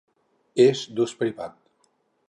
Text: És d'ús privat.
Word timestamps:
És 0.65 0.81
d'ús 1.01 1.15
privat. 1.21 1.65